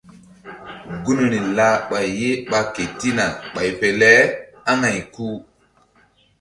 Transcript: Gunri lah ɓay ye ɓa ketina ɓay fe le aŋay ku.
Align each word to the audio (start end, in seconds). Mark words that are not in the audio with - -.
Gunri 1.03 1.39
lah 1.57 1.75
ɓay 1.89 2.07
ye 2.19 2.29
ɓa 2.49 2.59
ketina 2.73 3.25
ɓay 3.53 3.69
fe 3.79 3.87
le 3.99 4.11
aŋay 4.71 4.97
ku. 5.13 5.25